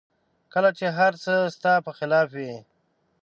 کله 0.53 0.69
چې 0.77 0.85
هر 0.97 1.13
څه 1.23 1.33
ستا 1.55 1.73
په 1.85 1.91
خلاف 1.97 2.27
وي 2.37 2.53